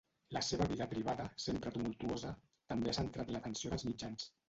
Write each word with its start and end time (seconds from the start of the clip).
La 0.37 0.41
seva 0.45 0.65
vida 0.71 0.87
privada, 0.93 1.27
sempre 1.45 1.75
tumultuosa, 1.77 2.35
també 2.75 2.93
ha 2.95 2.99
centrat 3.03 3.35
l'atenció 3.37 3.75
dels 3.79 3.91
mitjans. 3.93 4.33